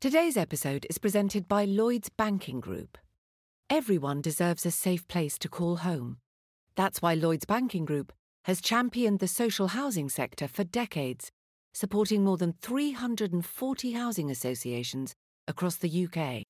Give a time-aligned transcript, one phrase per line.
[0.00, 2.96] Today's episode is presented by Lloyds Banking Group.
[3.68, 6.16] Everyone deserves a safe place to call home.
[6.74, 8.10] That's why Lloyds Banking Group
[8.44, 11.30] has championed the social housing sector for decades,
[11.74, 15.14] supporting more than 340 housing associations
[15.46, 16.44] across the UK.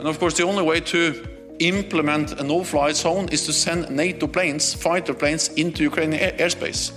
[0.00, 1.24] And of course, the only way to
[1.60, 6.90] implement a no-fly zone is to send NATO planes, fighter planes, into Ukrainian airspace,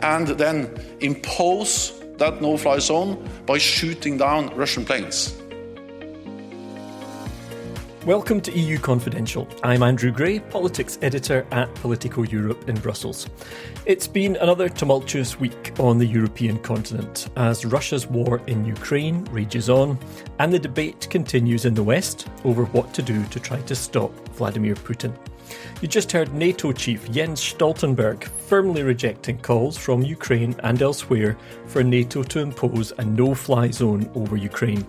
[0.00, 5.36] and then impose that no-fly zone by shooting down Russian planes.
[8.06, 9.48] Welcome to EU Confidential.
[9.62, 13.26] I'm Andrew Gray, politics editor at Politico Europe in Brussels.
[13.86, 19.70] It's been another tumultuous week on the European continent as Russia's war in Ukraine rages
[19.70, 19.98] on
[20.38, 24.12] and the debate continues in the West over what to do to try to stop
[24.34, 25.16] Vladimir Putin.
[25.80, 31.82] You just heard NATO chief Jens Stoltenberg firmly rejecting calls from Ukraine and elsewhere for
[31.82, 34.86] NATO to impose a no fly zone over Ukraine.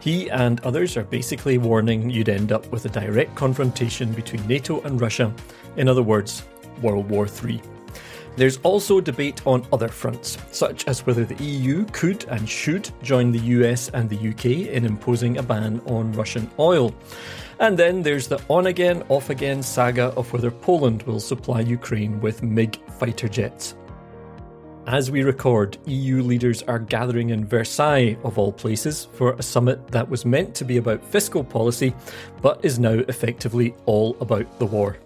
[0.00, 4.80] He and others are basically warning you'd end up with a direct confrontation between NATO
[4.82, 5.34] and Russia,
[5.76, 6.44] in other words,
[6.80, 7.60] World War III.
[8.36, 13.32] There's also debate on other fronts, such as whether the EU could and should join
[13.32, 16.94] the US and the UK in imposing a ban on Russian oil.
[17.58, 22.20] And then there's the on again, off again saga of whether Poland will supply Ukraine
[22.20, 23.74] with MiG fighter jets.
[24.86, 29.88] As we record, EU leaders are gathering in Versailles, of all places, for a summit
[29.88, 31.92] that was meant to be about fiscal policy,
[32.40, 34.98] but is now effectively all about the war.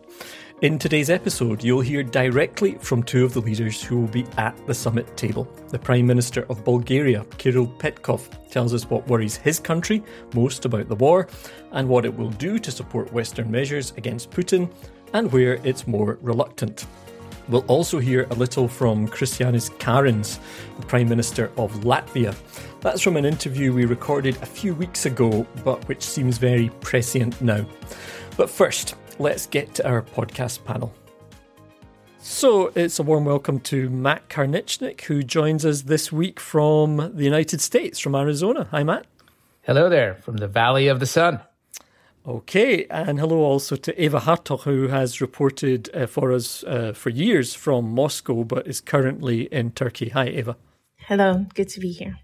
[0.62, 4.54] In today's episode, you'll hear directly from two of the leaders who will be at
[4.66, 5.48] the summit table.
[5.68, 10.02] The Prime Minister of Bulgaria, Kirill Petkov, tells us what worries his country
[10.34, 11.28] most about the war
[11.72, 14.70] and what it will do to support Western measures against Putin
[15.14, 16.84] and where it's more reluctant.
[17.48, 20.38] We'll also hear a little from Krišjānis Kariņš,
[20.78, 22.36] the Prime Minister of Latvia.
[22.82, 27.40] That's from an interview we recorded a few weeks ago, but which seems very prescient
[27.40, 27.64] now.
[28.36, 30.92] But first, let's get to our podcast panel.
[32.18, 37.24] So it's a warm welcome to Matt Karnitschnig, who joins us this week from the
[37.24, 38.66] United States, from Arizona.
[38.70, 39.06] Hi, Matt.
[39.62, 41.40] Hello there, from the Valley of the Sun.
[42.26, 47.10] Okay, and hello also to Eva Hartog, who has reported uh, for us uh, for
[47.10, 50.10] years from Moscow, but is currently in Turkey.
[50.10, 50.56] Hi, Eva.
[50.96, 52.18] Hello, good to be here.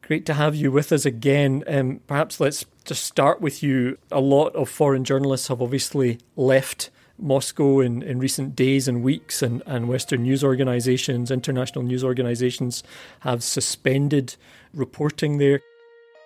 [0.00, 1.62] Great to have you with us again.
[1.66, 3.98] Um, perhaps let's just start with you.
[4.10, 9.42] A lot of foreign journalists have obviously left Moscow in, in recent days and weeks,
[9.42, 12.82] and, and Western news organizations, international news organizations
[13.20, 14.36] have suspended
[14.72, 15.60] reporting there.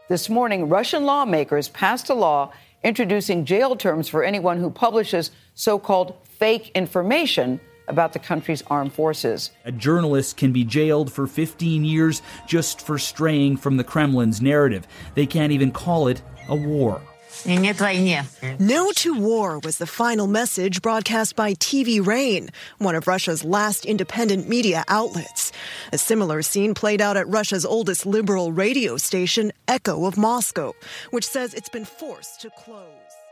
[0.08, 2.52] This morning, Russian lawmakers passed a law
[2.84, 8.92] introducing jail terms for anyone who publishes so called fake information about the country's armed
[8.92, 9.50] forces.
[9.64, 14.86] A journalist can be jailed for 15 years just for straying from the Kremlin's narrative.
[15.14, 17.00] They can't even call it a war.
[18.58, 23.84] No to war was the final message broadcast by TV Rain, one of Russia's last
[23.84, 25.50] independent media outlets.
[25.92, 30.72] A similar scene played out at Russia's oldest liberal radio station, Echo of Moscow,
[31.10, 32.86] which says it's been forced to close.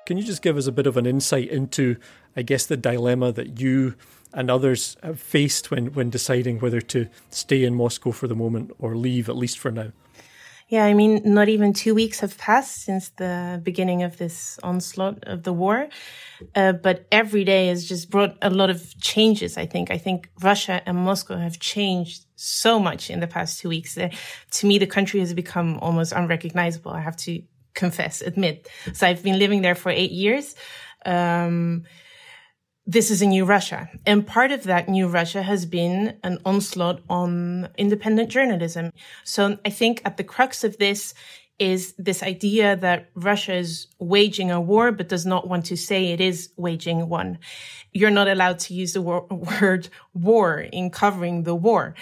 [0.06, 1.96] Can you just give us a bit of an insight into,
[2.36, 3.94] I guess, the dilemma that you
[4.32, 8.72] and others have faced when, when deciding whether to stay in Moscow for the moment
[8.78, 9.92] or leave, at least for now?
[10.70, 15.24] Yeah, I mean, not even two weeks have passed since the beginning of this onslaught
[15.24, 15.88] of the war.
[16.54, 19.90] Uh, but every day has just brought a lot of changes, I think.
[19.90, 23.98] I think Russia and Moscow have changed so much in the past two weeks.
[23.98, 24.10] Uh,
[24.52, 26.92] to me, the country has become almost unrecognizable.
[26.92, 27.42] I have to
[27.74, 28.68] confess, admit.
[28.92, 30.54] So I've been living there for eight years.
[31.04, 31.82] Um,
[32.90, 33.88] this is a new Russia.
[34.04, 38.90] And part of that new Russia has been an onslaught on independent journalism.
[39.22, 41.14] So I think at the crux of this
[41.60, 46.06] is this idea that Russia is waging a war, but does not want to say
[46.06, 47.38] it is waging one.
[47.92, 49.26] You're not allowed to use the wor-
[49.60, 51.94] word war in covering the war.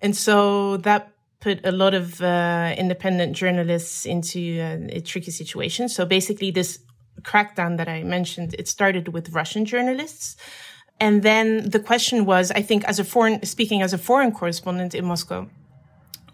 [0.00, 1.10] And so that
[1.40, 4.60] put a lot of uh, independent journalists into
[4.92, 5.88] a tricky situation.
[5.88, 6.78] So basically this
[7.22, 10.36] crackdown that I mentioned, it started with Russian journalists.
[10.98, 14.94] And then the question was, I think as a foreign, speaking as a foreign correspondent
[14.94, 15.48] in Moscow,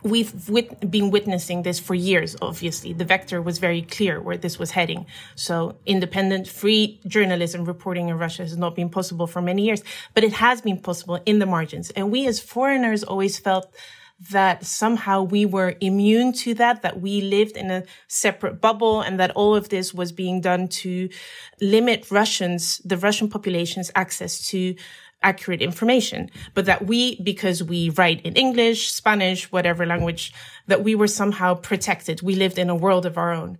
[0.03, 2.93] we've wit- been witnessing this for years, obviously.
[2.93, 5.07] The vector was very clear where this was heading.
[5.35, 9.83] So independent, free journalism reporting in Russia has not been possible for many years,
[10.15, 11.91] but it has been possible in the margins.
[11.91, 13.73] And we as foreigners always felt
[14.31, 19.19] that somehow we were immune to that, that we lived in a separate bubble and
[19.19, 21.09] that all of this was being done to
[21.61, 24.75] limit Russians, the Russian population's access to
[25.23, 30.33] accurate information, but that we, because we write in English, Spanish, whatever language,
[30.67, 32.23] that we were somehow protected.
[32.23, 33.59] We lived in a world of our own.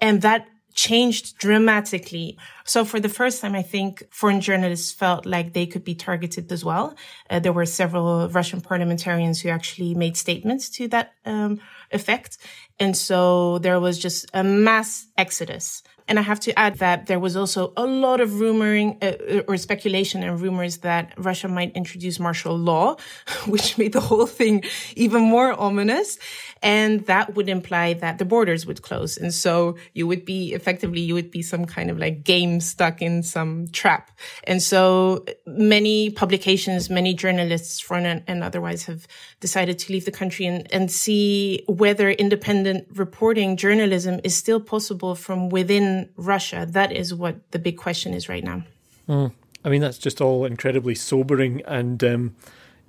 [0.00, 2.36] And that changed dramatically.
[2.64, 6.50] So for the first time, I think foreign journalists felt like they could be targeted
[6.50, 6.96] as well.
[7.30, 11.60] Uh, there were several Russian parliamentarians who actually made statements to that um,
[11.90, 12.38] effect.
[12.78, 17.18] And so there was just a mass exodus and I have to add that there
[17.18, 22.20] was also a lot of rumoring uh, or speculation and rumors that Russia might introduce
[22.20, 22.96] martial law,
[23.46, 24.64] which made the whole thing
[24.96, 26.18] even more ominous.
[26.62, 29.16] And that would imply that the borders would close.
[29.16, 33.00] And so you would be effectively, you would be some kind of like game stuck
[33.00, 34.10] in some trap.
[34.44, 39.06] And so many publications, many journalists, foreign and otherwise have
[39.40, 45.14] decided to leave the country and, and see whether independent reporting journalism is still possible
[45.14, 46.66] from within Russia?
[46.68, 48.64] That is what the big question is right now.
[49.08, 49.32] Mm.
[49.64, 51.62] I mean, that's just all incredibly sobering.
[51.66, 52.36] And, um,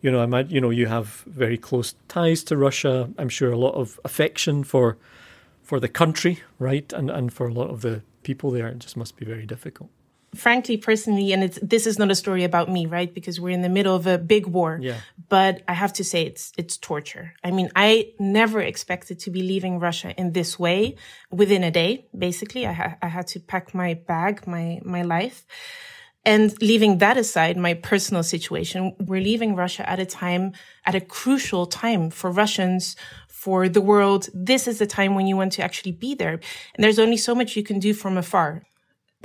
[0.01, 3.09] you know, I might, you know, you have very close ties to Russia.
[3.17, 4.97] I'm sure a lot of affection for
[5.63, 6.93] for the country, right?
[6.93, 8.67] And, and for a lot of the people there.
[8.67, 9.89] It just must be very difficult
[10.35, 13.13] frankly, personally, and it's, this is not a story about me, right?
[13.13, 14.79] Because we're in the middle of a big war.
[14.81, 14.97] Yeah.
[15.29, 17.33] But I have to say it's, it's torture.
[17.43, 20.97] I mean, I never expected to be leaving Russia in this way
[21.31, 22.67] within a day, basically.
[22.67, 25.45] I, ha- I had to pack my bag, my, my life.
[26.27, 30.53] And leaving that aside, my personal situation, we're leaving Russia at a time,
[30.85, 32.95] at a crucial time for Russians,
[33.27, 34.27] for the world.
[34.33, 36.31] This is the time when you want to actually be there.
[36.31, 38.63] And there's only so much you can do from afar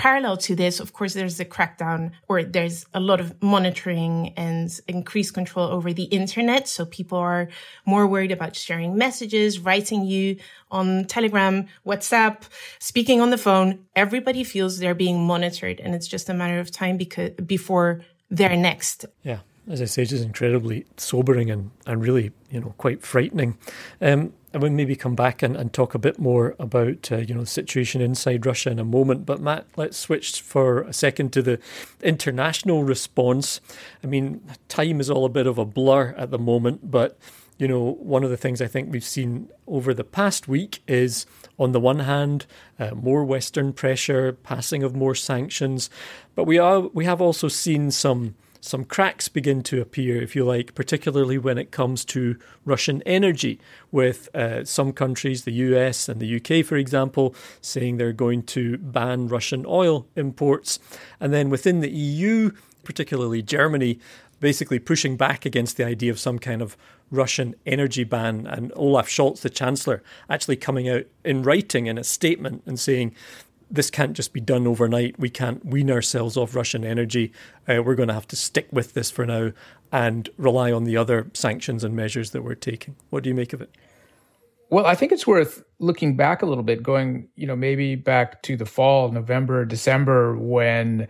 [0.01, 4.81] parallel to this, of course, there's a crackdown or there's a lot of monitoring and
[4.89, 6.67] increased control over the internet.
[6.67, 7.51] So people are
[7.85, 10.39] more worried about sharing messages, writing you
[10.71, 12.45] on Telegram, WhatsApp,
[12.79, 13.85] speaking on the phone.
[13.95, 18.01] Everybody feels they're being monitored and it's just a matter of time because before
[18.31, 19.05] they're next.
[19.23, 19.41] Yeah.
[19.69, 23.57] As I say, just incredibly sobering and, and really, you know, quite frightening.
[24.01, 27.35] Um, and we'll maybe come back and, and talk a bit more about uh, you
[27.35, 29.27] know the situation inside Russia in a moment.
[29.27, 31.61] But Matt, let's switch for a second to the
[32.03, 33.61] international response.
[34.03, 37.17] I mean, time is all a bit of a blur at the moment, but
[37.59, 41.27] you know one of the things I think we've seen over the past week is,
[41.59, 42.47] on the one hand,
[42.79, 45.91] uh, more Western pressure, passing of more sanctions,
[46.35, 50.45] but we are we have also seen some some cracks begin to appear, if you
[50.45, 53.59] like, particularly when it comes to Russian energy,
[53.91, 58.79] with uh, some countries, the US and the UK, for example, saying they're going to
[58.79, 60.79] ban Russian oil imports.
[61.19, 62.51] And then within the EU,
[62.85, 63.99] particularly Germany,
[64.41, 66.77] basically pushing back against the idea of some kind of
[67.11, 68.47] Russian energy ban.
[68.47, 73.15] And Olaf Scholz, the Chancellor, actually coming out in writing in a statement and saying
[73.71, 75.19] this can't just be done overnight.
[75.19, 77.33] We can't wean ourselves off Russian energy.
[77.69, 79.53] Uh, we're going to have to stick with this for now
[79.93, 82.97] and rely on the other sanctions and measures that we're taking.
[83.11, 83.71] What do you make of it?
[84.71, 88.43] Well, I think it's worth looking back a little bit, going, you know, maybe back
[88.43, 91.09] to the fall, November, December, when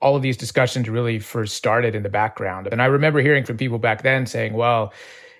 [0.00, 2.68] all of these discussions really first started in the background.
[2.70, 4.92] And I remember hearing from people back then saying, well,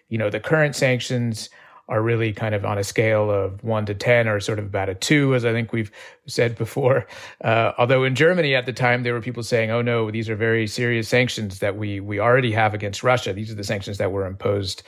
[0.08, 1.48] you know, the current sanctions
[1.88, 4.90] are really kind of on a scale of one to 10 or sort of about
[4.90, 5.90] a two, as I think we've
[6.26, 7.06] said before.
[7.42, 10.36] Uh, although in Germany at the time, there were people saying, oh no, these are
[10.36, 13.32] very serious sanctions that we, we already have against Russia.
[13.32, 14.82] These are the sanctions that were imposed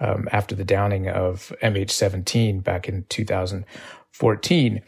[0.00, 4.82] um, after the downing of MH17 back in 2014.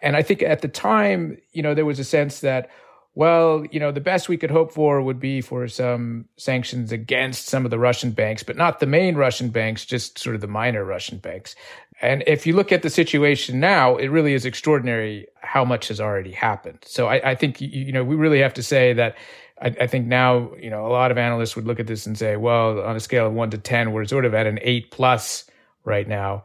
[0.00, 2.70] And I think at the time, you know, there was a sense that,
[3.16, 7.46] well, you know, the best we could hope for would be for some sanctions against
[7.46, 10.48] some of the Russian banks, but not the main Russian banks, just sort of the
[10.48, 11.54] minor Russian banks.
[12.02, 16.00] And if you look at the situation now, it really is extraordinary how much has
[16.00, 16.78] already happened.
[16.84, 19.16] So I, I think, you know, we really have to say that
[19.62, 22.18] I, I, think now, you know, a lot of analysts would look at this and
[22.18, 24.90] say, well, on a scale of one to 10, we're sort of at an eight
[24.90, 25.48] plus
[25.84, 26.42] right now.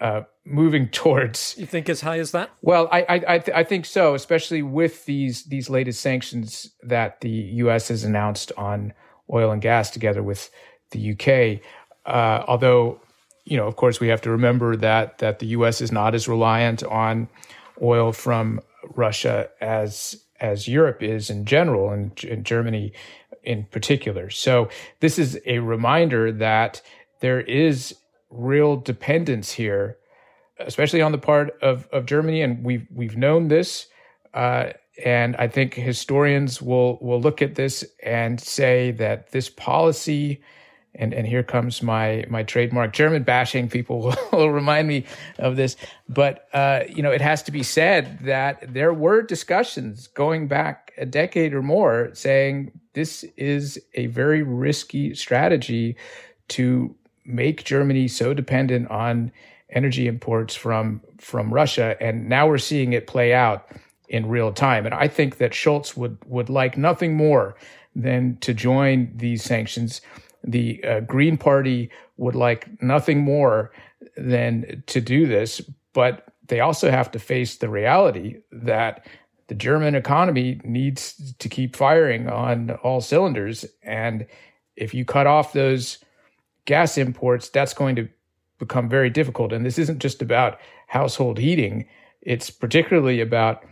[0.00, 1.54] Uh, moving towards.
[1.58, 2.50] You think as high as that?
[2.62, 7.20] Well, I I I, th- I, think so, especially with these these latest sanctions that
[7.22, 7.88] the U.S.
[7.88, 8.92] has announced on
[9.32, 10.50] oil and gas, together with
[10.90, 11.62] the U.K.
[12.04, 13.00] Uh, although,
[13.44, 15.80] you know, of course, we have to remember that that the U.S.
[15.80, 17.28] is not as reliant on
[17.80, 18.60] oil from
[18.94, 22.92] Russia as as Europe is in general, and, and Germany
[23.42, 24.28] in particular.
[24.28, 24.68] So
[25.00, 26.82] this is a reminder that
[27.20, 27.94] there is
[28.36, 29.98] real dependence here,
[30.58, 32.42] especially on the part of, of Germany.
[32.42, 33.86] And we've, we've known this.
[34.34, 34.70] Uh,
[35.04, 40.40] and I think historians will, will look at this and say that this policy
[40.98, 43.68] and and here comes my my trademark German bashing.
[43.68, 45.04] People will remind me
[45.38, 45.76] of this,
[46.08, 50.92] but uh, you know, it has to be said that there were discussions going back
[50.98, 55.96] a decade or more saying this is a very risky strategy
[56.48, 56.95] to
[57.26, 59.32] make Germany so dependent on
[59.70, 63.68] energy imports from from Russia, and now we're seeing it play out
[64.08, 64.86] in real time.
[64.86, 67.56] And I think that Scholz would would like nothing more
[67.94, 70.00] than to join these sanctions
[70.46, 73.72] the uh, Green Party would like nothing more
[74.16, 75.60] than to do this,
[75.92, 79.06] but they also have to face the reality that
[79.48, 83.64] the German economy needs to keep firing on all cylinders.
[83.82, 84.26] And
[84.76, 85.98] if you cut off those
[86.66, 88.08] gas imports, that's going to
[88.58, 89.52] become very difficult.
[89.52, 91.86] And this isn't just about household heating,
[92.22, 93.62] it's particularly about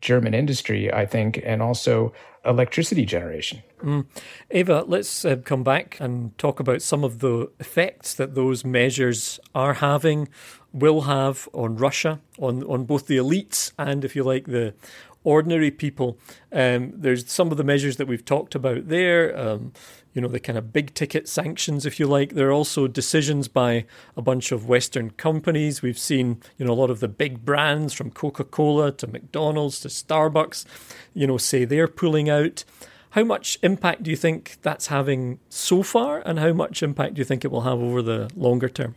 [0.00, 2.12] German industry, I think, and also
[2.44, 3.62] electricity generation.
[3.82, 4.06] Mm.
[4.50, 9.40] Eva, let's uh, come back and talk about some of the effects that those measures
[9.54, 10.28] are having,
[10.72, 14.74] will have on Russia, on, on both the elites and, if you like, the
[15.22, 16.18] ordinary people.
[16.52, 19.38] Um, there's some of the measures that we've talked about there.
[19.38, 19.72] Um,
[20.14, 22.34] you know, the kind of big ticket sanctions, if you like.
[22.34, 23.84] There are also decisions by
[24.16, 25.82] a bunch of Western companies.
[25.82, 29.80] We've seen, you know, a lot of the big brands from Coca Cola to McDonald's
[29.80, 30.64] to Starbucks,
[31.12, 32.64] you know, say they're pulling out.
[33.10, 37.20] How much impact do you think that's having so far, and how much impact do
[37.20, 38.94] you think it will have over the longer term?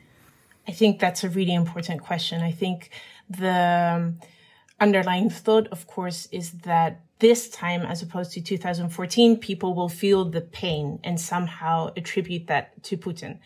[0.67, 2.41] I think that's a really important question.
[2.41, 2.89] I think
[3.29, 4.19] the um,
[4.79, 10.25] underlying thought, of course, is that this time, as opposed to 2014, people will feel
[10.25, 13.39] the pain and somehow attribute that to Putin.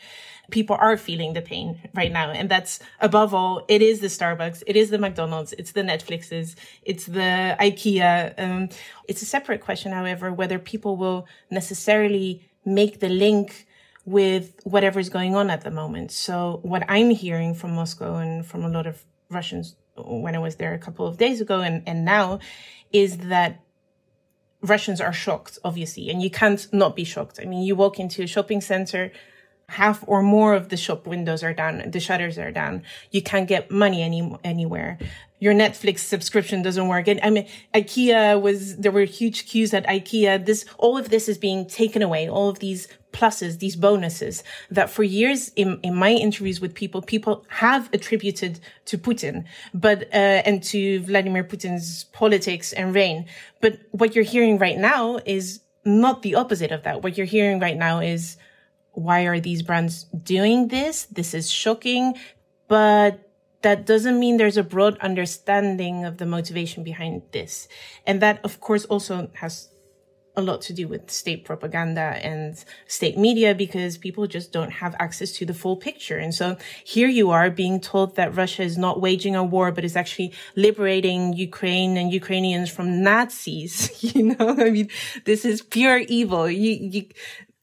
[0.50, 2.30] People are feeling the pain right now.
[2.32, 6.56] And that's above all, it is the Starbucks, it is the McDonald's, it's the Netflixes,
[6.84, 8.34] it's the IKEA.
[8.38, 8.70] Um,
[9.08, 13.68] it's a separate question, however, whether people will necessarily make the link
[14.04, 16.12] with whatever's going on at the moment.
[16.12, 20.56] So what I'm hearing from Moscow and from a lot of Russians when I was
[20.56, 22.40] there a couple of days ago and, and now
[22.92, 23.62] is that
[24.62, 27.40] Russians are shocked, obviously, and you can't not be shocked.
[27.42, 29.12] I mean, you walk into a shopping center,
[29.72, 32.84] half or more of the shop windows are down, the shutters are down.
[33.12, 35.00] You can't get money any anywhere.
[35.40, 37.08] Your Netflix subscription doesn't work.
[37.08, 40.46] And I mean, IKEA was there were huge queues at IKEA.
[40.46, 42.30] This all of this is being taken away.
[42.30, 47.02] All of these pluses, these bonuses that for years in, in my interviews with people,
[47.02, 53.26] people have attributed to Putin, but, uh, and to Vladimir Putin's politics and reign.
[53.60, 57.02] But what you're hearing right now is not the opposite of that.
[57.04, 58.38] What you're hearing right now is,
[58.94, 61.06] why are these brands doing this?
[61.06, 62.16] This is shocking,
[62.68, 63.32] but
[63.62, 67.68] that doesn't mean there's a broad understanding of the motivation behind this.
[68.06, 69.70] And that, of course, also has
[70.36, 74.96] a lot to do with state propaganda and state media because people just don't have
[74.98, 76.18] access to the full picture.
[76.18, 79.84] And so here you are being told that Russia is not waging a war, but
[79.84, 84.04] is actually liberating Ukraine and Ukrainians from Nazis.
[84.16, 84.90] you know, I mean,
[85.26, 86.50] this is pure evil.
[86.50, 87.06] You, you,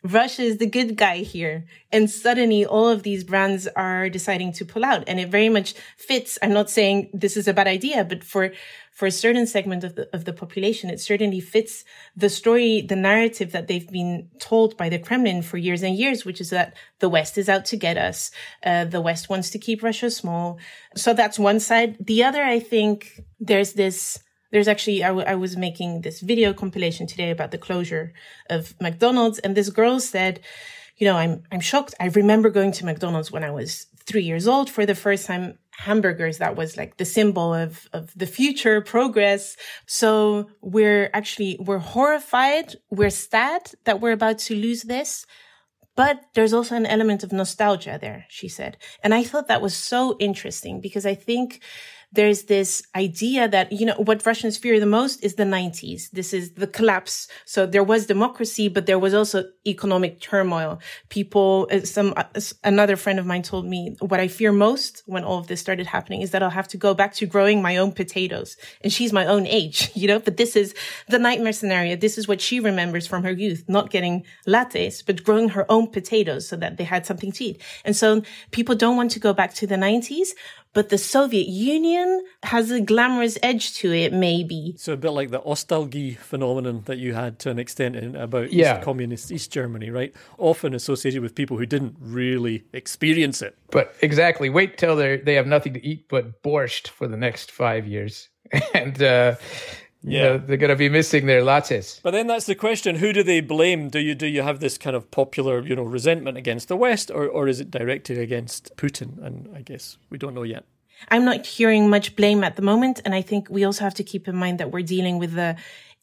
[0.04, 1.66] Russia is the good guy here.
[1.90, 5.04] And suddenly all of these brands are deciding to pull out.
[5.08, 6.38] And it very much fits.
[6.40, 8.52] I'm not saying this is a bad idea, but for,
[8.92, 11.84] for a certain segment of the, of the population, it certainly fits
[12.16, 16.24] the story, the narrative that they've been told by the Kremlin for years and years,
[16.24, 18.30] which is that the West is out to get us.
[18.64, 20.58] Uh, the West wants to keep Russia small.
[20.94, 21.96] So that's one side.
[21.98, 26.52] The other, I think there's this, there's actually, I, w- I was making this video
[26.52, 28.12] compilation today about the closure
[28.48, 30.40] of McDonald's and this girl said,
[30.96, 31.94] you know, I'm, I'm shocked.
[32.00, 35.58] I remember going to McDonald's when I was three years old for the first time.
[35.78, 39.56] Hamburgers, that was like the symbol of, of the future progress.
[39.86, 42.74] So we're actually, we're horrified.
[42.90, 45.24] We're sad that we're about to lose this.
[45.94, 48.76] But there's also an element of nostalgia there, she said.
[49.04, 51.60] And I thought that was so interesting because I think
[52.12, 56.10] there's this idea that, you know, what Russians fear the most is the 90s.
[56.10, 57.28] This is the collapse.
[57.44, 60.80] So there was democracy, but there was also economic turmoil.
[61.10, 62.24] People, uh, some, uh,
[62.64, 65.86] another friend of mine told me what I fear most when all of this started
[65.86, 68.56] happening is that I'll have to go back to growing my own potatoes.
[68.82, 70.74] And she's my own age, you know, but this is
[71.08, 71.94] the nightmare scenario.
[71.94, 75.88] This is what she remembers from her youth, not getting lattes, but growing her own
[75.88, 77.62] potatoes so that they had something to eat.
[77.84, 80.28] And so people don't want to go back to the 90s,
[80.72, 84.74] but the Soviet Union has a glamorous edge to it, maybe.
[84.76, 88.52] So a bit like the Ostalgie phenomenon that you had to an extent in, about
[88.52, 88.76] Yeah.
[88.76, 90.14] East communist East Germany, right?
[90.38, 93.56] Often associated with people who didn't really experience it.
[93.70, 97.50] But exactly, wait till they they have nothing to eat but borscht for the next
[97.50, 98.28] five years,
[98.74, 99.34] and uh,
[100.02, 100.22] you Yeah.
[100.22, 102.00] know, they're going to be missing their lattes.
[102.02, 103.88] But then that's the question: Who do they blame?
[103.88, 107.10] Do you do you have this kind of popular, you know, resentment against the West,
[107.10, 109.22] or or is it directed against Putin?
[109.24, 110.64] And I guess we don't know yet.
[111.10, 113.00] I'm not hearing much blame at the moment.
[113.04, 115.56] And I think we also have to keep in mind that we're dealing with a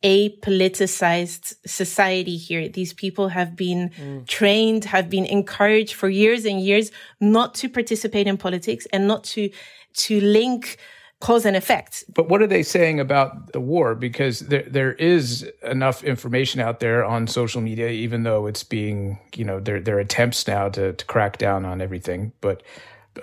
[0.04, 2.70] apoliticized society here.
[2.70, 4.28] These people have been mm.
[4.28, 9.24] trained, have been encouraged for years and years not to participate in politics and not
[9.24, 9.50] to,
[9.94, 10.78] to link
[11.22, 12.04] cause and effect.
[12.14, 13.96] But what are they saying about the war?
[13.96, 19.20] Because there there is enough information out there on social media, even though it's being,
[19.36, 22.34] you know, there are attempts now to to crack down on everything.
[22.42, 22.64] But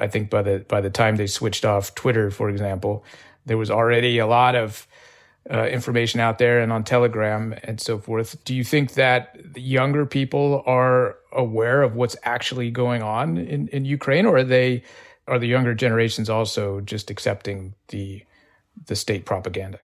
[0.00, 3.04] I think by the by the time they switched off Twitter, for example,
[3.46, 4.86] there was already a lot of
[5.50, 8.42] uh, information out there and on Telegram and so forth.
[8.44, 13.68] Do you think that the younger people are aware of what's actually going on in,
[13.68, 14.82] in Ukraine, or are they
[15.28, 18.22] are the younger generations also just accepting the
[18.86, 19.80] the state propaganda?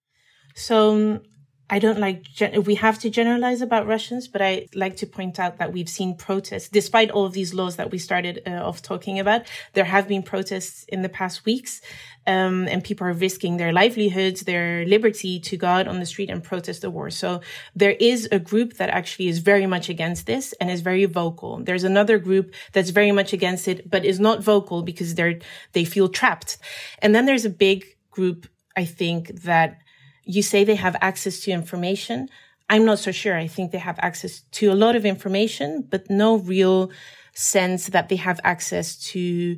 [0.54, 1.22] So
[1.70, 5.38] I don't like, gen- we have to generalize about Russians, but I like to point
[5.38, 8.80] out that we've seen protests, despite all of these laws that we started uh, off
[8.80, 9.42] talking about.
[9.74, 11.82] There have been protests in the past weeks,
[12.26, 16.30] um, and people are risking their livelihoods, their liberty to go out on the street
[16.30, 17.10] and protest the war.
[17.10, 17.40] So
[17.74, 21.62] there is a group that actually is very much against this and is very vocal.
[21.62, 25.38] There's another group that's very much against it, but is not vocal because they're,
[25.72, 26.58] they feel trapped.
[27.00, 29.80] And then there's a big group, I think, that
[30.28, 32.28] you say they have access to information.
[32.68, 33.34] I'm not so sure.
[33.36, 36.92] I think they have access to a lot of information, but no real
[37.34, 39.56] sense that they have access to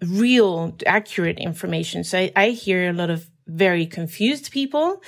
[0.00, 2.04] real, accurate information.
[2.04, 5.02] So I, I hear a lot of very confused people.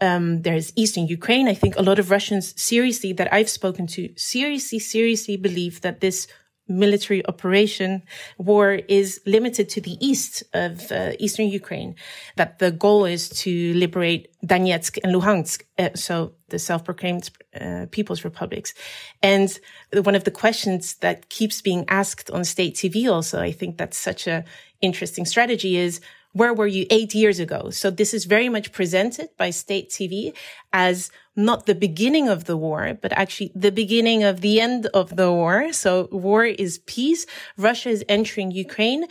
[0.00, 1.48] Um, there's Eastern Ukraine.
[1.48, 6.00] I think a lot of Russians seriously that I've spoken to seriously, seriously believe that
[6.00, 6.26] this
[6.68, 8.02] military operation
[8.38, 11.94] war is limited to the east of uh, eastern Ukraine,
[12.36, 18.24] that the goal is to liberate Donetsk and Luhansk, uh, so the self-proclaimed uh, people's
[18.24, 18.74] republics.
[19.22, 19.58] And
[19.92, 23.98] one of the questions that keeps being asked on state TV also, I think that's
[23.98, 24.44] such a
[24.80, 26.00] interesting strategy is,
[26.34, 27.70] where were you eight years ago?
[27.70, 30.34] So this is very much presented by state TV
[30.72, 35.16] as not the beginning of the war, but actually the beginning of the end of
[35.16, 35.72] the war.
[35.72, 37.24] So war is peace.
[37.56, 39.06] Russia is entering Ukraine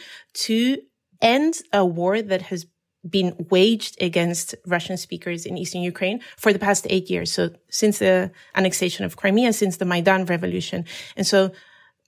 [0.45, 0.77] to
[1.21, 2.65] end a war that has
[3.09, 7.31] been waged against Russian speakers in eastern Ukraine for the past eight years.
[7.31, 10.85] So since the annexation of Crimea, since the Maidan revolution.
[11.15, 11.51] And so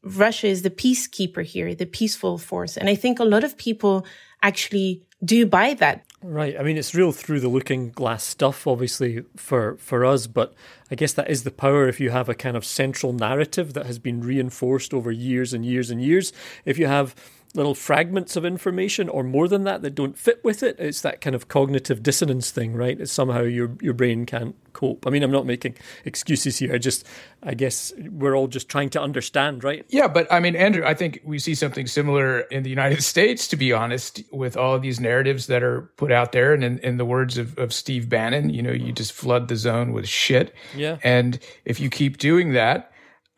[0.04, 2.78] Russia is the peacekeeper here, the peaceful force.
[2.78, 4.06] And I think a lot of people
[4.42, 6.06] actually do buy that.
[6.22, 6.56] Right.
[6.60, 10.54] I mean, it's real through the looking glass stuff, obviously, for, for us, but
[10.90, 13.86] I guess that is the power if you have a kind of central narrative that
[13.86, 16.34] has been reinforced over years and years and years.
[16.66, 17.16] If you have
[17.56, 21.22] little fragments of information or more than that that don't fit with it, it's that
[21.22, 23.00] kind of cognitive dissonance thing, right?
[23.00, 25.08] It's somehow your your brain can't cope.
[25.08, 26.76] I mean, I'm not making excuses here.
[26.76, 27.08] I just,
[27.42, 29.86] I guess we're all just trying to understand, right?
[29.90, 33.48] Yeah, but I mean, Andrew, I think we see something similar in the United States,
[33.48, 36.54] to be honest, with all of these narratives that are put out there.
[36.54, 39.56] And in, in the words of, of Steve Bannon, you know, you just flood the
[39.56, 40.54] zone with shit.
[40.76, 40.98] Yeah.
[41.04, 42.92] And if you keep doing that,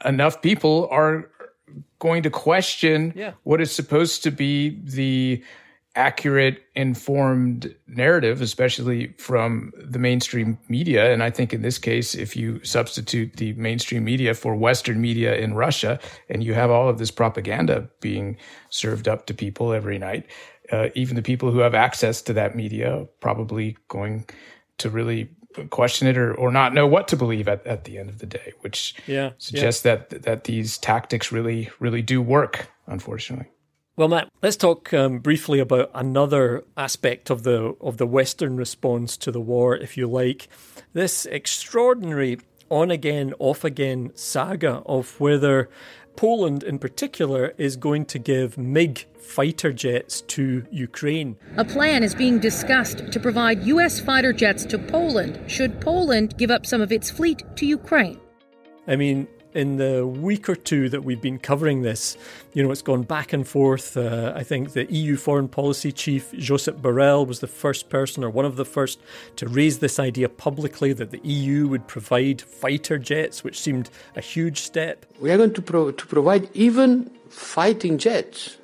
[0.04, 1.30] enough people are
[2.00, 3.34] going to question Yeah.
[3.44, 5.44] what is supposed to be the
[5.96, 11.12] accurate, informed narrative, especially from the mainstream media.
[11.12, 15.36] And I think in this case, if you substitute the mainstream media for Western media
[15.36, 16.00] in Russia,
[16.30, 18.38] and you have all of this propaganda being
[18.70, 20.28] served up to people every night,
[20.72, 24.26] uh, even the people who have access to that media probably going
[24.78, 25.30] to really
[25.66, 28.26] question it or, or not know what to believe at, at the end of the
[28.26, 33.48] day, which Yeah, suggests that that these tactics really really do work, unfortunately.
[33.96, 39.18] Well, Matt, let's talk um, briefly about another aspect of the of the Western response
[39.18, 40.50] to the war, if you like.
[40.94, 42.38] This extraordinary
[42.70, 45.70] on again, off again saga of whether
[46.18, 51.38] Poland, in particular, is going to give MiG fighter jets to Ukraine.
[51.58, 54.00] A plan is being discussed to provide U.S.
[54.00, 58.20] fighter jets to Poland should Poland give up some of its fleet to Ukraine.
[58.88, 62.18] I mean, in the week or two that we've been covering this,
[62.54, 63.98] you know, it's gone back and forth.
[63.98, 68.30] Uh, I think the EU foreign policy chief, Josep Borrell, was the first person or
[68.30, 69.00] one of the first
[69.38, 74.22] to raise this idea publicly that the EU would provide fighter jets, which seemed a
[74.22, 75.06] huge step.
[75.20, 78.58] We are going to, pro- to provide even fighting jets.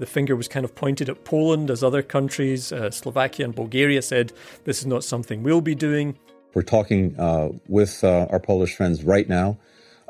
[0.00, 2.72] the finger was kind of pointed at Poland as other countries.
[2.72, 4.32] Uh, Slovakia and Bulgaria said
[4.64, 6.18] this is not something we'll be doing.
[6.54, 9.58] We're talking uh, with uh, our Polish friends right now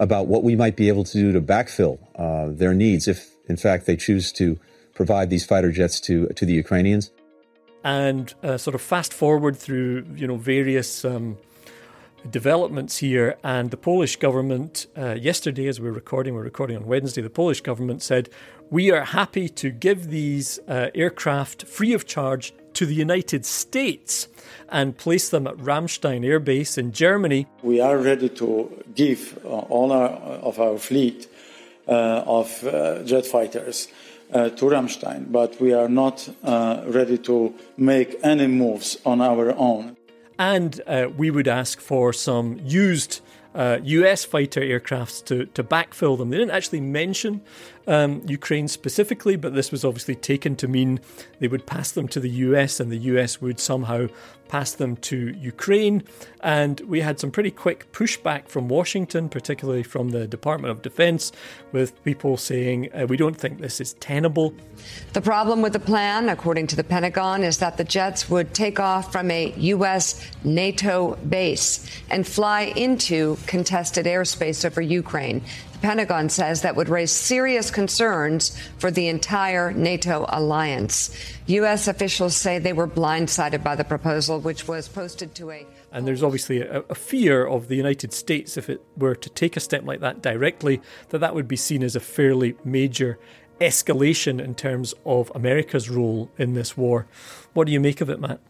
[0.00, 3.56] about what we might be able to do to backfill uh, their needs if, in
[3.56, 4.58] fact, they choose to
[4.94, 7.12] provide these fighter jets to to the Ukrainians.
[7.84, 11.04] And uh, sort of fast forward through you know various.
[11.04, 11.38] Um,
[12.28, 17.22] developments here, and the Polish government, uh, yesterday, as we're recording, we're recording on Wednesday,
[17.22, 18.28] the Polish government said,
[18.68, 24.26] We are happy to give these uh, aircraft free of charge to the United States
[24.70, 27.46] and place them at Ramstein Air Base in Germany.
[27.62, 31.28] We are ready to give uh, all our, of our fleet
[31.86, 33.88] uh, of uh, jet fighters
[34.32, 39.54] uh, to Ramstein, but we are not uh, ready to make any moves on our
[39.58, 39.98] own.
[40.38, 43.20] And uh, we would ask for some used
[43.54, 46.30] US fighter aircrafts to, to backfill them.
[46.30, 47.40] They didn't actually mention
[47.86, 51.00] um, Ukraine specifically, but this was obviously taken to mean
[51.40, 54.06] they would pass them to the US and the US would somehow
[54.50, 56.02] pass them to Ukraine.
[56.42, 61.30] And we had some pretty quick pushback from Washington, particularly from the Department of Defense,
[61.70, 64.52] with people saying, uh, we don't think this is tenable.
[65.12, 68.80] The problem with the plan, according to the Pentagon, is that the jets would take
[68.80, 70.28] off from a U.S.
[70.42, 75.42] NATO base and fly into contested airspace over Ukraine.
[75.80, 81.10] Pentagon says that would raise serious concerns for the entire NATO alliance.
[81.46, 81.88] U.S.
[81.88, 85.66] officials say they were blindsided by the proposal, which was posted to a.
[85.92, 89.56] And there's obviously a, a, fear of the United States, if it were to take
[89.56, 93.18] a step like that directly, that that would be seen as a fairly major
[93.60, 97.06] escalation in terms of America's role in this war.
[97.52, 98.40] What do you make of it, Matt?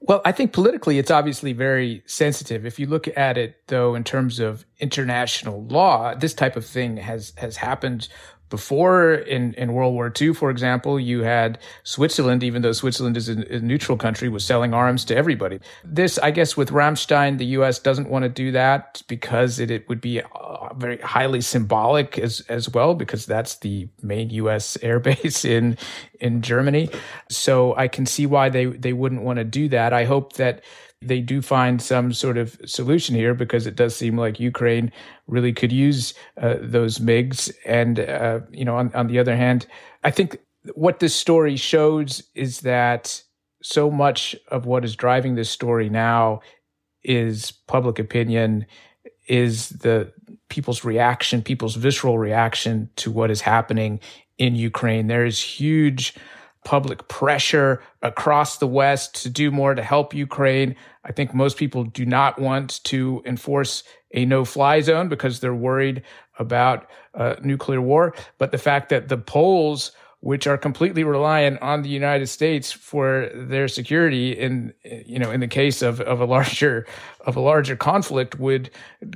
[0.00, 2.64] Well, I think politically it's obviously very sensitive.
[2.64, 6.98] If you look at it though in terms of international law, this type of thing
[6.98, 8.08] has has happened
[8.48, 13.28] before in, in World War II, for example, you had Switzerland, even though Switzerland is
[13.28, 15.60] a, neutral country, was selling arms to everybody.
[15.84, 17.78] This, I guess, with Ramstein, the U.S.
[17.78, 22.40] doesn't want to do that because it, it would be uh, very highly symbolic as
[22.48, 24.76] as well, because that's the main U.S.
[24.82, 25.76] airbase in
[26.20, 26.90] in Germany.
[27.28, 29.92] So I can see why they they wouldn't want to do that.
[29.92, 30.62] I hope that
[31.00, 34.92] they do find some sort of solution here because it does seem like Ukraine
[35.26, 37.52] really could use uh, those MiGs.
[37.64, 39.66] And, uh, you know, on, on the other hand,
[40.02, 40.38] I think
[40.74, 43.22] what this story shows is that
[43.62, 46.40] so much of what is driving this story now
[47.04, 48.66] is public opinion,
[49.28, 50.12] is the
[50.48, 54.00] people's reaction, people's visceral reaction to what is happening
[54.38, 55.06] in Ukraine.
[55.06, 56.14] There is huge
[56.68, 60.76] public pressure across the West to do more to help Ukraine.
[61.02, 65.54] I think most people do not want to enforce a no fly zone because they're
[65.54, 66.02] worried
[66.38, 68.14] about uh, nuclear war.
[68.36, 73.30] But the fact that the Poles, which are completely reliant on the United States for
[73.32, 76.86] their security in, you know, in the case of, of a larger,
[77.20, 78.68] of a larger conflict would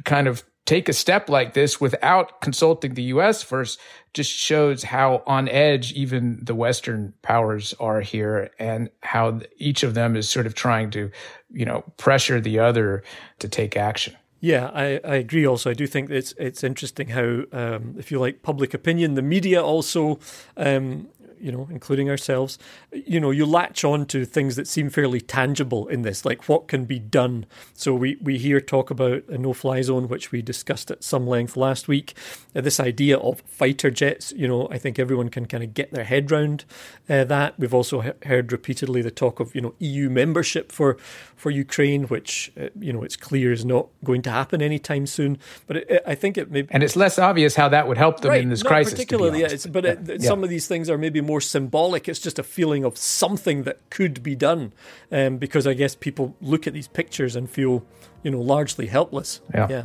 [0.04, 3.81] kind of take a step like this without consulting the US first
[4.14, 9.94] just shows how on edge even the Western powers are here and how each of
[9.94, 11.11] them is sort of trying to,
[11.51, 13.03] you know, pressure the other
[13.38, 14.16] to take action.
[14.40, 15.46] Yeah, I, I agree.
[15.46, 19.22] Also, I do think it's it's interesting how, um, if you like, public opinion, the
[19.22, 20.18] media also
[20.57, 21.09] um,
[21.42, 22.59] you know, including ourselves,
[22.92, 26.68] you know, you latch on to things that seem fairly tangible in this, like what
[26.68, 27.46] can be done.
[27.74, 31.26] So we, we hear talk about a no fly zone, which we discussed at some
[31.26, 32.14] length last week.
[32.55, 35.90] Uh, this idea of fighter jets, you know, I think everyone can kind of get
[35.90, 36.64] their head round
[37.09, 37.59] uh, that.
[37.59, 40.96] We've also he- heard repeatedly the talk of, you know, EU membership for,
[41.35, 45.38] for Ukraine, which, uh, you know, it's clear is not going to happen anytime soon.
[45.66, 46.66] But it, it, I think it may.
[46.70, 48.92] And it's less obvious how that would help them right, in this crisis.
[48.92, 50.14] Particularly, yeah, but yeah.
[50.14, 52.02] It, some of these things are maybe more more symbolic.
[52.10, 54.62] It's just a feeling of something that could be done,
[55.10, 57.74] um, because I guess people look at these pictures and feel,
[58.22, 59.40] you know, largely helpless.
[59.54, 59.68] Yeah.
[59.74, 59.84] yeah.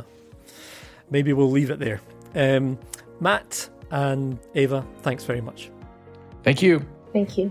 [1.10, 2.00] Maybe we'll leave it there.
[2.34, 2.78] Um,
[3.18, 5.70] Matt and Eva, thanks very much.
[6.42, 6.74] Thank you.
[7.14, 7.50] Thank you.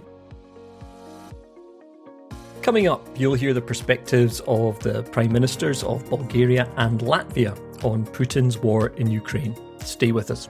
[2.61, 8.05] Coming up, you'll hear the perspectives of the prime ministers of Bulgaria and Latvia on
[8.05, 9.55] Putin's war in Ukraine.
[9.79, 10.49] Stay with us.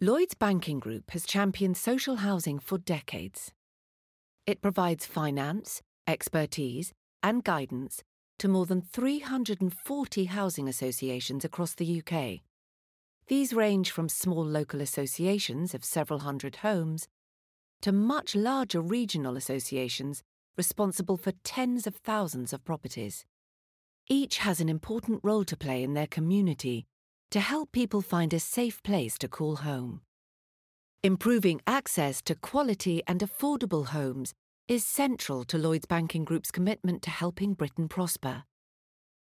[0.00, 3.52] Lloyds Banking Group has championed social housing for decades.
[4.44, 8.02] It provides finance, expertise, and guidance
[8.40, 12.40] to more than 340 housing associations across the UK.
[13.28, 17.06] These range from small local associations of several hundred homes
[17.82, 20.24] to much larger regional associations
[20.56, 23.24] responsible for tens of thousands of properties.
[24.08, 26.84] Each has an important role to play in their community
[27.30, 30.00] to help people find a safe place to call home.
[31.02, 34.32] Improving access to quality and affordable homes
[34.68, 38.44] is central to Lloyds Banking Group's commitment to helping Britain prosper.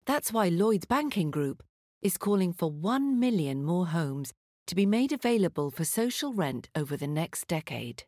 [0.06, 1.62] That's why Lloyds Banking Group
[2.02, 4.32] is calling for 1 million more homes
[4.66, 8.04] to be made available for social rent over the next decade.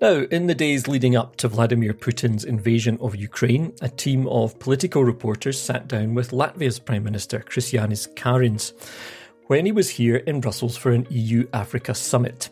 [0.00, 4.58] Now, in the days leading up to Vladimir Putin's invasion of Ukraine, a team of
[4.58, 8.72] political reporters sat down with Latvia's Prime Minister Krišjānis Kariņš
[9.48, 12.48] when he was here in Brussels for an EU Africa summit.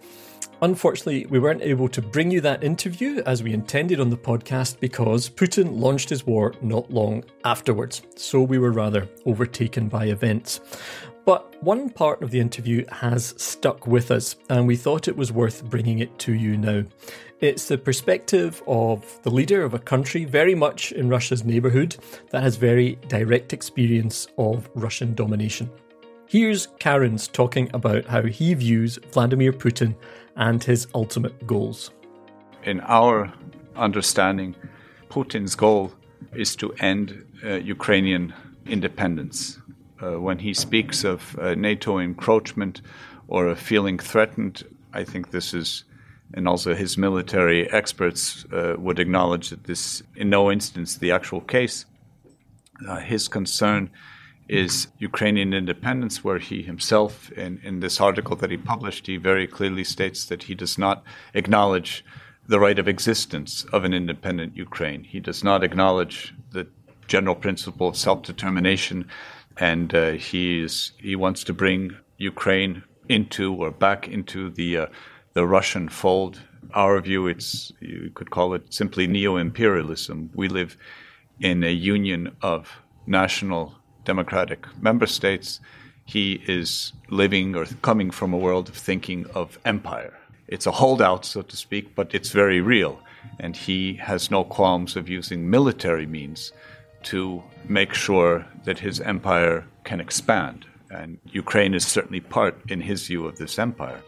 [0.61, 4.79] Unfortunately, we weren't able to bring you that interview as we intended on the podcast
[4.79, 10.61] because Putin launched his war not long afterwards, so we were rather overtaken by events.
[11.25, 15.31] But one part of the interview has stuck with us, and we thought it was
[15.31, 16.85] worth bringing it to you now.
[17.41, 21.97] It's the perspective of the leader of a country very much in Russia's neighbourhood
[22.31, 25.71] that has very direct experience of Russian domination.
[26.27, 29.95] Here's Kariņš talking about how he views Vladimir Putin
[30.35, 31.93] and his ultimate goals.
[32.65, 33.33] In our
[33.77, 34.57] understanding,
[35.09, 35.93] Putin's goal
[36.33, 38.35] is to end uh, Ukrainian
[38.67, 39.61] independence
[40.03, 42.83] uh, when he speaks of uh, NATO encroachment
[43.29, 45.85] or of feeling threatened, I think this is,
[46.35, 51.41] and also his military experts uh, would acknowledge that this, in no instance, the actual
[51.41, 51.87] case.
[52.89, 53.91] Uh, his concern
[54.49, 59.47] is Ukrainian independence, where he himself, in, in this article that he published, he very
[59.47, 61.03] clearly states that he does not
[61.35, 62.05] acknowledge
[62.47, 65.05] the right of existence of an independent Ukraine.
[65.05, 66.67] He does not acknowledge the
[67.07, 69.09] general principle of self determination
[69.59, 74.87] and uh, he is he wants to bring Ukraine into or back into the uh,
[75.39, 76.41] the Russian fold.
[76.75, 80.31] Our view, it's you could call it simply neo-imperialism.
[80.35, 80.77] We live
[81.39, 82.61] in a union of
[83.07, 85.61] national democratic member states.
[86.05, 90.19] He is living or coming from a world of thinking of empire.
[90.49, 92.99] It's a holdout, so to speak, but it's very real.
[93.39, 96.53] And he has no qualms of using military means
[97.13, 100.67] to make sure that his empire can expand.
[100.91, 104.03] And Ukraine is certainly part, in his view, of this empire.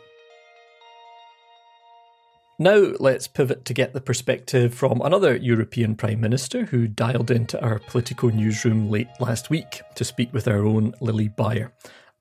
[2.60, 7.58] Now, let's pivot to get the perspective from another European Prime Minister who dialed into
[7.62, 11.72] our Politico newsroom late last week to speak with our own Lili Bayer.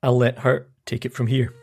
[0.02, 1.54] I'll let her take it from here.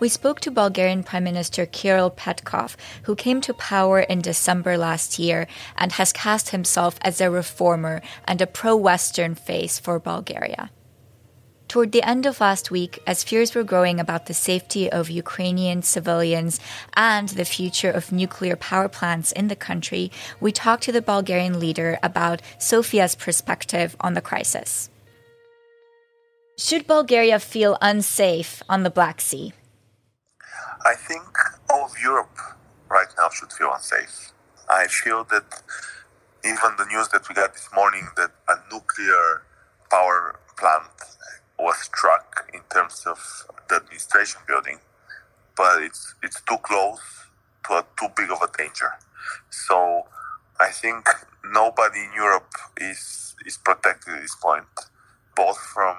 [0.00, 5.20] We spoke to Bulgarian Prime Minister Kirill Petkov, who came to power in December last
[5.20, 10.72] year and has cast himself as a reformer and a pro Western face for Bulgaria.
[11.70, 15.82] Toward the end of last week, as fears were growing about the safety of Ukrainian
[15.82, 16.58] civilians
[16.94, 21.60] and the future of nuclear power plants in the country, we talked to the Bulgarian
[21.60, 24.90] leader about Sofia's perspective on the crisis.
[26.58, 29.52] Should Bulgaria feel unsafe on the Black Sea?
[30.84, 31.22] I think
[31.70, 32.36] all of Europe
[32.88, 34.32] right now should feel unsafe.
[34.68, 35.62] I feel that
[36.44, 39.42] even the news that we got this morning that a nuclear
[39.88, 40.90] power plant
[41.60, 43.18] was struck in terms of
[43.68, 44.78] the administration building,
[45.56, 47.00] but it's it's too close
[47.66, 48.92] to a too big of a danger.
[49.50, 50.06] So
[50.58, 51.08] I think
[51.44, 54.66] nobody in Europe is is protected at this point,
[55.36, 55.96] both from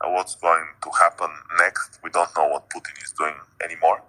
[0.00, 1.98] uh, what's going to happen next.
[2.02, 4.02] We don't know what Putin is doing anymore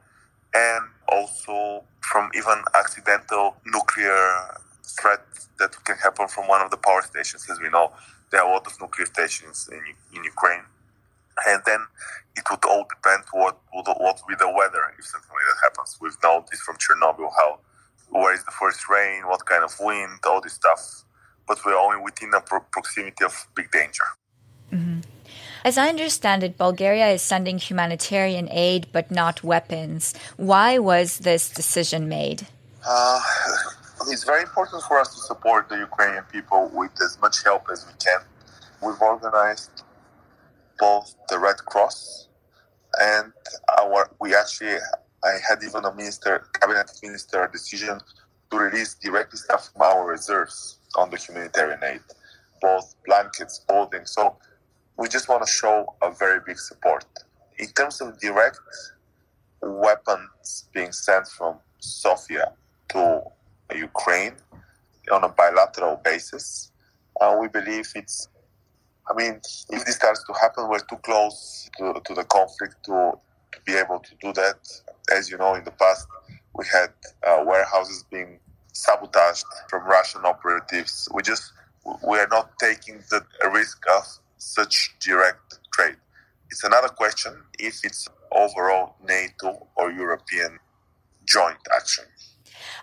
[0.53, 5.21] and also from even accidental nuclear threat
[5.59, 7.47] that can happen from one of the power stations.
[7.49, 7.91] As we know,
[8.31, 9.81] there are a lot of nuclear stations in,
[10.15, 10.63] in Ukraine.
[11.47, 11.79] And then
[12.35, 15.59] it would all depend what would what would be the weather if something like that
[15.63, 15.97] happens.
[16.01, 17.59] We've noticed from Chernobyl how
[18.09, 21.03] where is the first rain, what kind of wind, all this stuff.
[21.47, 24.03] But we're only within a pro- proximity of big danger.
[24.71, 24.99] Mm-hmm.
[25.63, 30.13] As I understand it, Bulgaria is sending humanitarian aid but not weapons.
[30.37, 32.47] Why was this decision made?
[32.87, 33.19] Uh,
[34.07, 37.85] it's very important for us to support the Ukrainian people with as much help as
[37.85, 38.21] we can.
[38.81, 39.83] We've organized
[40.81, 42.27] both the Red Cross
[42.99, 43.31] and
[43.79, 44.11] our.
[44.19, 44.75] We actually,
[45.23, 47.99] I had even a minister, cabinet minister, decision
[48.49, 52.01] to release directly stuff from our reserves on the humanitarian aid,
[52.61, 54.05] both blankets, clothing.
[54.05, 54.35] So
[54.97, 57.05] we just want to show a very big support.
[57.59, 58.59] In terms of direct
[59.61, 62.53] weapons being sent from Sofia
[62.89, 63.21] to
[63.75, 64.33] Ukraine
[65.11, 66.71] on a bilateral basis,
[67.21, 68.30] uh, we believe it's.
[69.09, 73.13] I mean, if this starts to happen, we're too close to, to the conflict to,
[73.51, 74.55] to be able to do that.
[75.15, 76.07] As you know, in the past,
[76.55, 76.89] we had
[77.27, 78.39] uh, warehouses being
[78.73, 81.07] sabotaged from Russian operatives.
[81.13, 81.51] We just
[82.07, 84.03] we are not taking the risk of
[84.37, 85.97] such direct trade.
[86.49, 90.59] It's another question if it's overall NATO or European
[91.25, 92.05] joint action.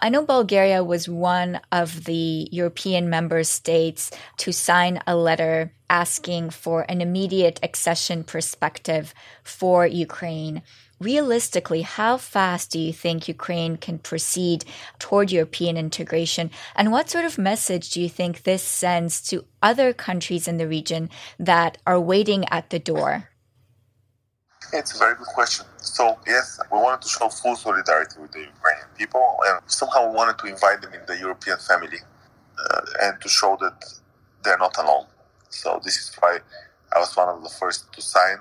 [0.01, 6.51] I know Bulgaria was one of the European member states to sign a letter asking
[6.51, 10.63] for an immediate accession perspective for Ukraine.
[11.01, 14.65] Realistically, how fast do you think Ukraine can proceed
[14.99, 16.51] toward European integration?
[16.75, 20.67] And what sort of message do you think this sends to other countries in the
[20.67, 23.28] region that are waiting at the door?
[24.73, 25.67] It's a very good question.
[25.79, 30.17] So, yes, we wanted to show full solidarity with the Ukrainian people, and somehow we
[30.17, 31.99] wanted to invite them in the European family
[32.59, 33.85] uh, and to show that
[34.45, 35.07] they're not alone.
[35.51, 36.39] So, this is why
[36.95, 38.39] I was one of the first to sign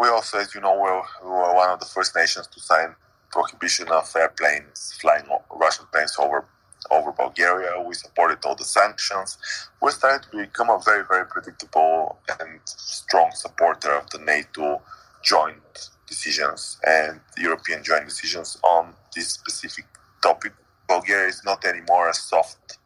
[0.00, 2.96] we also, as you know, we were one of the first nations to sign
[3.32, 6.46] prohibition of airplanes flying Russian planes over
[6.90, 7.82] over Bulgaria.
[7.82, 9.38] We supported all the sanctions.
[9.80, 14.82] We're starting to become a very, very predictable and strong supporter of the NATO
[15.24, 19.86] joint decisions and European joint decisions on this specific
[20.22, 20.52] topic.
[20.86, 22.78] Bulgaria is not anymore a soft,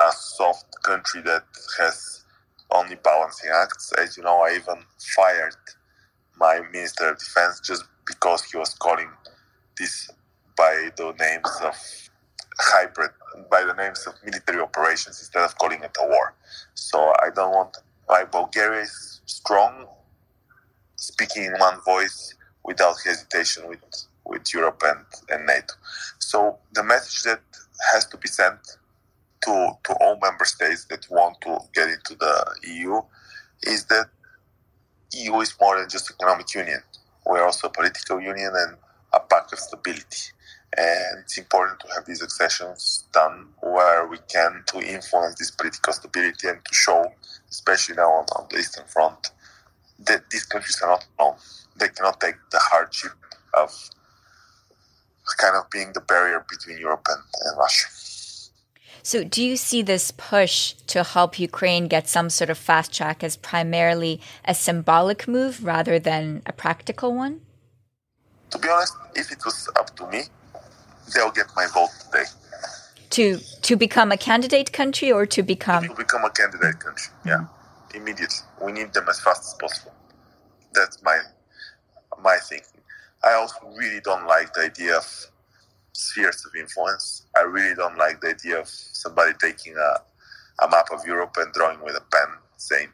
[0.00, 1.44] a soft country that
[1.78, 2.24] has
[2.70, 3.92] only balancing acts.
[3.98, 4.84] As you know, I even
[5.16, 5.56] fired
[6.38, 9.10] my Minister of Defense just because he was calling
[9.76, 10.08] this
[10.56, 11.74] by the names of
[12.58, 13.10] hybrid,
[13.50, 16.34] by the names of military operations instead of calling it a war.
[16.74, 17.76] So I don't want,
[18.08, 19.86] like Bulgaria is strong,
[21.00, 22.34] speaking in one voice
[22.64, 23.80] without hesitation with,
[24.26, 25.74] with Europe and, and NATO.
[26.18, 27.40] So the message that
[27.92, 28.76] has to be sent
[29.42, 33.00] to, to all member states that want to get into the EU
[33.62, 34.06] is that
[35.14, 36.80] EU is more than just economic union.
[37.24, 38.76] We're also a political union and
[39.12, 40.32] a pact of stability.
[40.76, 45.92] And it's important to have these accessions done where we can to influence this political
[45.92, 47.12] stability and to show,
[47.50, 49.32] especially now on, on the Eastern Front,
[50.06, 51.36] that these countries are not alone.
[51.76, 53.12] They cannot take the hardship
[53.54, 53.90] of
[55.38, 57.88] kind of being the barrier between Europe and, and Russia.
[59.02, 63.24] So, do you see this push to help Ukraine get some sort of fast track
[63.24, 67.40] as primarily a symbolic move rather than a practical one?
[68.50, 70.24] To be honest, if it was up to me,
[71.14, 72.28] they'll get my vote today.
[73.10, 77.32] To to become a candidate country or to become to become a candidate country, yeah,
[77.32, 77.59] mm-hmm.
[77.94, 78.38] Immediately.
[78.62, 79.94] We need them as fast as possible.
[80.74, 81.18] That's my
[82.22, 82.80] my thinking.
[83.24, 85.06] I also really don't like the idea of
[85.92, 87.26] spheres of influence.
[87.36, 91.52] I really don't like the idea of somebody taking a, a map of Europe and
[91.52, 92.88] drawing with a pen saying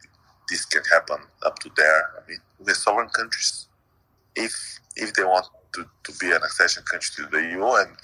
[0.48, 2.10] this can happen up to there.
[2.18, 3.66] I mean, we're sovereign countries.
[4.34, 4.52] If
[4.96, 7.96] if they want to, to be an accession country to the EU and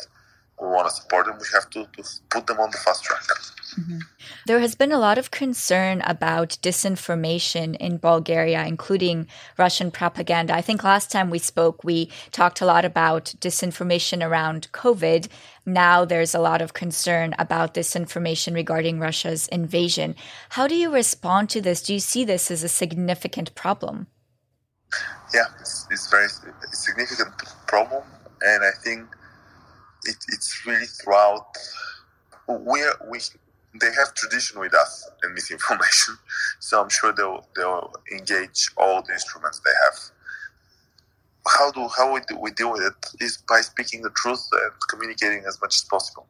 [0.63, 3.21] we want to support them, we have to, to put them on the fast track.
[3.23, 3.99] Mm-hmm.
[4.47, 9.27] There has been a lot of concern about disinformation in Bulgaria, including
[9.59, 10.55] Russian propaganda.
[10.55, 15.29] I think last time we spoke, we talked a lot about disinformation around COVID.
[15.67, 20.15] Now there's a lot of concern about disinformation regarding Russia's invasion.
[20.51, 21.83] How do you respond to this?
[21.83, 24.07] Do you see this as a significant problem?
[25.35, 27.31] Yeah, it's, it's very a significant
[27.67, 28.03] problem,
[28.43, 29.09] and I think
[30.05, 31.47] it, it's really throughout.
[32.49, 33.19] We we
[33.81, 36.17] they have tradition with us and misinformation,
[36.61, 40.01] so I'm sure they'll they'll engage all the instruments they have.
[41.49, 44.73] How do how we, do, we deal with it is by speaking the truth and
[44.89, 46.27] communicating as much as possible,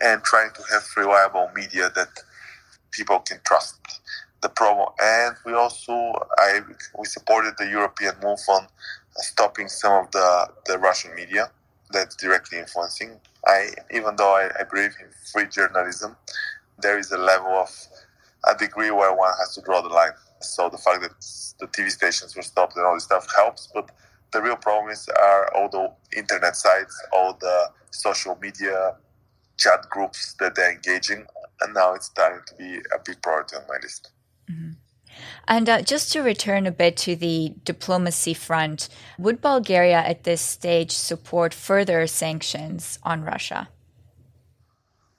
[0.00, 2.10] and trying to have reliable media that
[2.90, 3.78] people can trust.
[4.42, 5.92] The problem, and we also
[6.36, 6.60] I
[6.98, 8.66] we supported the European move on
[9.14, 11.50] stopping some of the the Russian media
[11.92, 13.20] that's directly influencing.
[13.46, 16.16] I even though I, I believe in free journalism,
[16.78, 17.70] there is a level of
[18.48, 20.12] a degree where one has to draw the line.
[20.40, 21.12] So the fact that
[21.60, 23.90] the TV stations were stopped and all this stuff helps, but
[24.32, 28.96] the real problem is are all the internet sites, all the social media
[29.58, 31.26] chat groups that they're engaging,
[31.60, 34.10] and now it's starting to be a big priority on my list.
[34.50, 34.72] Mm-hmm.
[35.46, 38.88] And uh, just to return a bit to the diplomacy front,
[39.18, 43.68] would Bulgaria at this stage support further sanctions on Russia?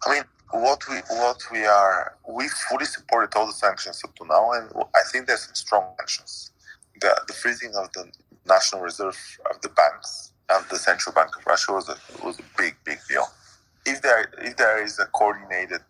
[0.05, 4.25] I mean, what we what we are we fully supported all the sanctions up to
[4.25, 6.51] now, and I think there's some strong sanctions.
[7.01, 8.11] The the freezing of the
[8.45, 9.17] national reserve
[9.49, 12.99] of the banks of the central bank of Russia was a was a big big
[13.09, 13.27] deal.
[13.85, 15.81] If there if there is a coordinated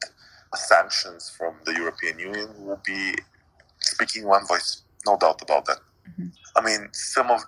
[0.56, 3.16] sanctions from the European Union, will be
[3.94, 5.80] speaking one voice, no doubt about that.
[6.10, 6.28] Mm-hmm.
[6.56, 7.42] I mean, some of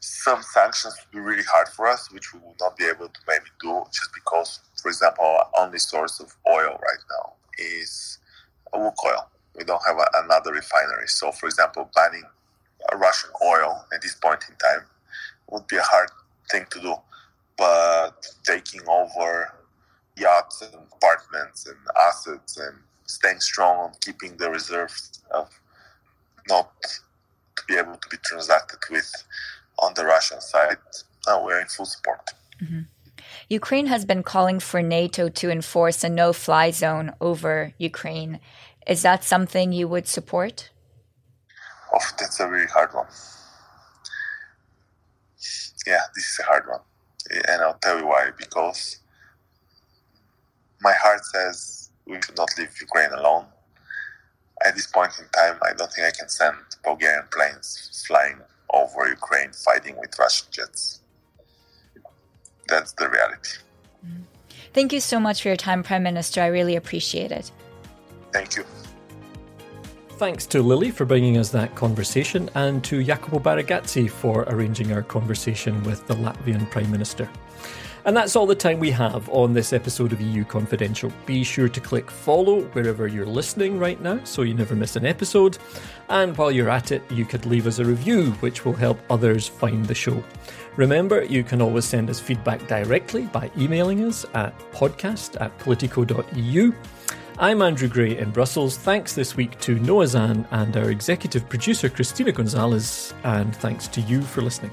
[0.00, 3.20] some sanctions would be really hard for us, which we would not be able to
[3.28, 8.18] maybe do just because, for example, our only source of oil right now is
[8.74, 9.26] Lukoil.
[9.56, 11.06] We don't have a, another refinery.
[11.06, 12.24] So, for example, banning
[12.92, 14.86] Russian oil at this point in time
[15.50, 16.10] would be a hard
[16.50, 16.94] thing to do.
[17.56, 19.54] But taking over
[20.16, 21.76] yachts and apartments and
[22.08, 25.48] assets and staying strong on keeping the reserves of
[26.48, 29.10] not to be able to be transacted with
[29.78, 30.78] on the Russian side,
[31.26, 32.30] uh, we're in full support.
[32.62, 32.82] Mm-hmm.
[33.48, 38.40] Ukraine has been calling for NATO to enforce a no fly zone over Ukraine.
[38.86, 40.70] Is that something you would support?
[41.92, 43.06] Oh, that's a really hard one.
[45.86, 46.80] Yeah, this is a hard one.
[47.48, 48.30] And I'll tell you why.
[48.36, 48.98] Because
[50.80, 53.46] my heart says we should not leave Ukraine alone.
[54.64, 58.38] At this point in time, I don't think I can send Bulgarian planes flying
[58.72, 61.00] over Ukraine fighting with Russian jets.
[62.68, 63.58] That's the reality.
[64.06, 64.22] Mm-hmm.
[64.72, 66.40] Thank you so much for your time, Prime Minister.
[66.40, 67.50] I really appreciate it.
[68.32, 68.64] Thank you.
[70.16, 75.02] Thanks to Lili for bringing us that conversation and to Jacopo Barigazzi for arranging our
[75.02, 77.28] conversation with the Latvian Prime Minister.
[78.04, 81.12] And that's all the time we have on this episode of EU Confidential.
[81.24, 85.06] Be sure to click follow wherever you're listening right now so you never miss an
[85.06, 85.58] episode.
[86.08, 89.46] And while you're at it, you could leave us a review, which will help others
[89.46, 90.22] find the show.
[90.74, 96.72] Remember, you can always send us feedback directly by emailing us at podcast at politico.eu.
[97.38, 98.76] I'm Andrew Gray in Brussels.
[98.76, 104.00] Thanks this week to Noah Zan and our executive producer, Christina Gonzalez, and thanks to
[104.00, 104.72] you for listening.